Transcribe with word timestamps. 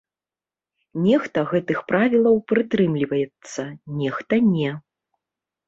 Нехта 1.07 1.43
гэтых 1.51 1.83
правілаў 1.91 2.41
прытрымліваецца, 2.53 3.69
нехта 4.01 4.43
не. 4.53 4.77